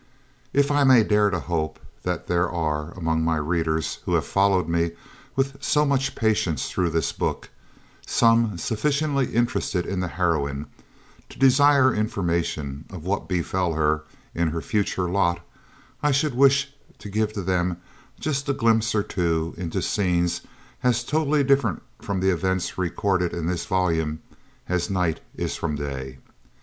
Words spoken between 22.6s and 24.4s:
recorded in this volume